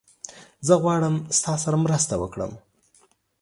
زه 0.67 0.73
غواړم 0.83 1.15
تاسره 1.45 1.77
مرسته 1.85 2.13
وکړم 2.21 2.51